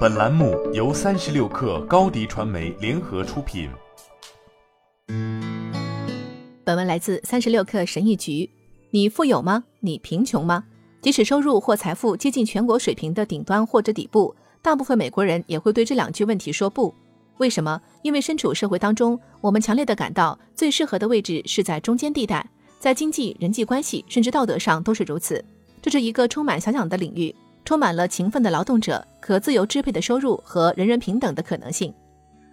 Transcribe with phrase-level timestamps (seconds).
[0.00, 3.70] 本栏目由三十六氪高低传媒联合出品。
[6.64, 8.48] 本文来自三十六氪神译局。
[8.90, 9.64] 你富有吗？
[9.80, 10.64] 你贫穷吗？
[11.00, 16.94] 即使收入或财富接近全国水平的顶端或者底部，大部分美国人也会对这两句问题说不。
[17.38, 17.80] 为什么？
[18.02, 22.46] 因为身处社会当中，我们强烈的感到最适合的位置是在中间地带，
[22.78, 25.42] 在经济、人际关系甚至道德上都是如此。
[25.80, 27.34] 这是一个充满遐想的领域，
[27.70, 31.94] 充满了勤奋的劳动者、可自由支配的收入和人人平等的可能性。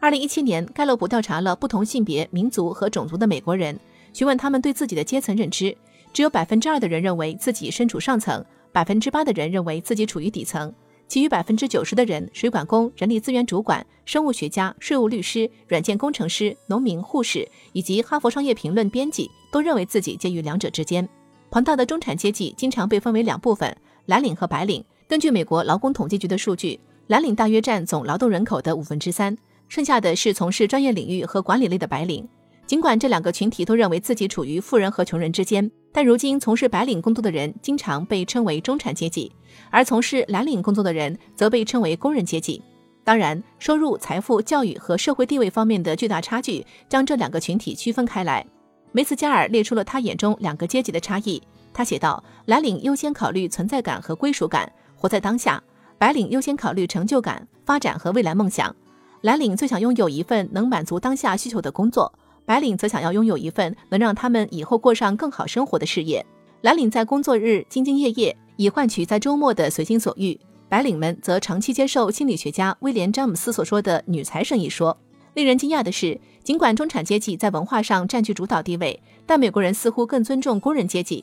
[0.00, 3.78] 二零一七年，盖洛普调查了不同性别、民族和种族的美国人，
[4.12, 5.76] 询问他们对自己的阶层认知，
[6.12, 10.74] 只有百分之二的人认为自己身处上层，百分之八的人认为自己处于底层，
[11.06, 21.08] 其余百分之九十的人，水管工、人力资源主管、生物学家、税务律师、软件工程师、农民、护士以及哈佛商业评论编辑，都认为自己介于两者之间。
[21.52, 23.76] 庞大的中产阶级经常被分为两部分：
[24.06, 24.84] 蓝领和白领。
[25.14, 32.28] 根据美国劳工统计局的数据，蓝领大约占总劳动人口的五分之三，剩下的是从事专业领域和管理类的白领。
[32.66, 39.30] 尽管这两个群体都认为自己处于富人和穷人之间，但如今从事白领工作的人经常被称为中产阶级，
[39.70, 42.60] 而从事蓝领工作的人则被称为工人阶级。
[43.04, 48.44] 当然，收入、财富、教育和社会地位方面的巨大差距将这两个群体区分开来。
[48.90, 51.40] 梅茨加尔列出了他眼中两个阶级的差异。
[51.72, 54.72] 他写道：“蓝领优先考虑存在感和归属感，
[55.04, 55.62] 活在当下；
[55.98, 58.74] 白领优先考虑成就感、发展和未来梦想。
[59.20, 62.10] 蓝领最想拥有一份能满足当下需求的工作，
[62.46, 66.24] 白领则想要拥有一份能让他们以后过上更好生活的事业。
[66.62, 70.38] 蓝领在工作日兢兢业业，以换取在周末的随心所欲；
[70.70, 74.96] 白领们则长期接受心理学家威廉·詹姆斯所说的‘女财神’一说。”
[75.34, 81.22] 令人惊讶的是，尽管中产阶级在文化上占据主导地位，但美国人似乎更尊重工人阶级。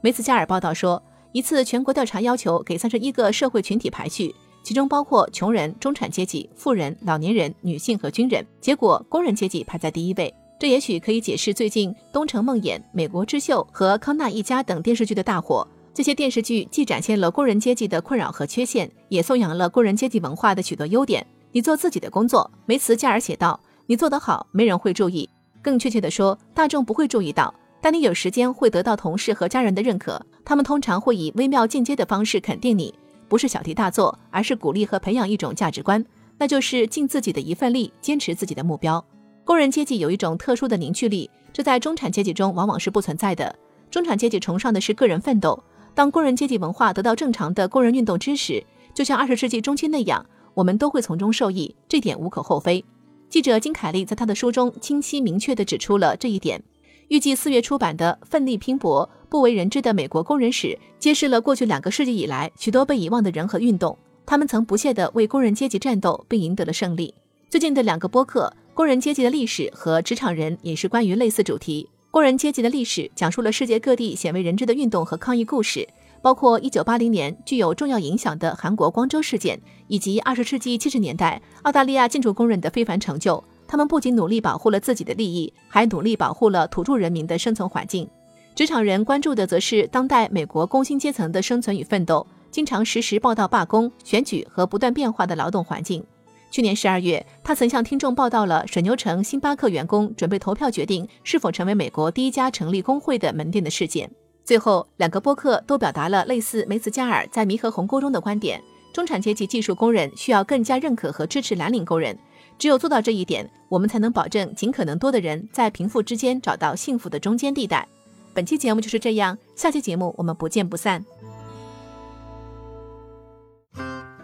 [0.00, 1.00] 梅茨加尔报道说，
[1.32, 8.44] 一次全国调查要求给三十一个社会群体排序，其中包括穷人、中产阶级、富人、老年人、女性和军人。
[8.60, 10.32] 结果，工人阶级排在第一位。
[10.58, 15.66] 这也许可以解释最近《东城梦魇》《美国之秀》和《康纳一家》等电视剧的大火。
[15.94, 21.26] 这些电视剧既展现了工人阶级的困扰和缺陷，也颂扬了工人阶级文化的许多优点。
[21.52, 23.58] 你做自己的工作，梅茨加尔写道。
[23.86, 25.28] 你做得好，没人会注意。
[25.62, 27.52] 更确切地说，大众不会注意到。
[27.80, 32.94] 但你有时间会得到同事和家人的认可，他们通常会以微妙进阶的方式肯定你，
[33.28, 36.04] 不是小题大做，而是鼓励和培养一种价值观，
[36.38, 39.02] 那就是尽自己的一份力，坚持自己的目标。
[39.44, 43.54] 工人阶级有一种特殊的凝聚力，这在中产阶级中往往是不存在的。
[43.90, 45.60] 中产阶级崇尚的是个人奋斗。
[45.94, 48.62] 当工人阶级文化得到正常的工人运动支持，
[48.94, 50.24] 就像二十世纪中期那样，
[50.54, 52.84] 我们都会从中受益，这点无可厚非。
[53.28, 56.62] 记者金凯利在他的书中清晰明确地指出了这一点。
[57.10, 60.68] 预计四月出版的《奋力拼搏：不为人知的美国工人史》
[61.00, 67.12] 揭示了过去两个世纪以来许多被遗忘的人和运动，他们曾不懈地为工人阶级战斗，并赢得了胜利。
[67.48, 71.88] 最近的两个播客《工人阶级的历史》和《职场人》也是关于类似主题。
[72.12, 75.88] 工人阶级的历史讲述了世界各地鲜为人知的运动和抗议故事，
[76.22, 83.42] 包括1980年具有重要影响的韩国光州事件，以及20世纪70年代澳大利亚建筑工人的非凡成就。
[83.70, 88.10] 他们不仅努力保护了自己的利益，还努力保护了土著人民的生存环境。
[88.56, 96.04] 职场人关注的则是当代美国工薪阶层的生存与奋斗，经常实时报道罢工、选举和不断变化的劳动环境。
[96.50, 104.10] 去年十二月，他曾向听众报道了水牛城星巴克员工准备投票决定是否成为美国第一家成立工会的门店的事件。
[104.44, 108.60] 最后，两个播客都表达了类似梅茨加尔在弥合鸿沟中的观点：
[108.92, 112.18] 中产阶级技术工人需要更加认可和支持蓝领工人。
[112.60, 117.88] 只有做到这一点，我们才能保证尽可能多的人在贫富之间找到幸福的中间地带。
[118.34, 121.02] 本期节目就是这样，下期节目我们不见不散。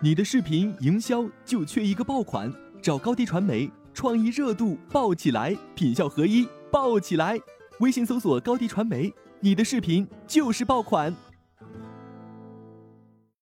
[0.03, 2.53] 你的视频营销就缺一个爆款，
[2.83, 7.41] 找高低传媒，创意热度爆起来，品效合一爆起来。
[7.81, 9.11] 微信搜索高低传媒，
[9.41, 11.17] 你的视频就是爆款。